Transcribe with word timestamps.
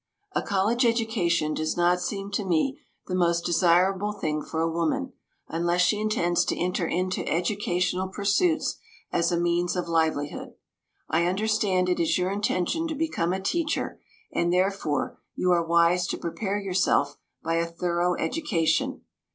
A 0.31 0.41
college 0.41 0.83
education 0.83 1.53
does 1.53 1.77
not 1.77 2.01
seem 2.01 2.31
to 2.31 2.43
me 2.43 2.79
the 3.05 3.13
most 3.13 3.45
desirable 3.45 4.13
thing 4.13 4.41
for 4.41 4.59
a 4.59 4.67
woman, 4.71 5.13
unless 5.47 5.81
she 5.81 6.01
intends 6.01 6.43
to 6.45 6.57
enter 6.59 6.87
into 6.87 7.23
educational 7.29 8.07
pursuits 8.07 8.79
as 9.11 9.31
a 9.31 9.39
means 9.39 9.75
of 9.75 9.87
livelihood. 9.87 10.53
I 11.07 11.27
understand 11.27 11.87
it 11.87 11.99
is 11.99 12.17
your 12.17 12.31
intention 12.31 12.87
to 12.87 12.95
become 12.95 13.31
a 13.31 13.39
teacher, 13.39 14.01
and, 14.33 14.51
therefore, 14.51 15.19
you 15.35 15.51
are 15.51 15.63
wise 15.63 16.07
to 16.07 16.17
prepare 16.17 16.59
yourself 16.59 17.17
by 17.43 17.57
a 17.57 17.67
thorough 17.67 18.15
education. 18.15 19.01